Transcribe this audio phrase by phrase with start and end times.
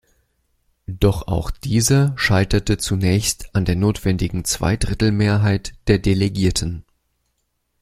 [0.87, 6.83] Doch auch dieser scheiterte zunächst an der notwendigen Zweidrittelmehrheit der Delegierten.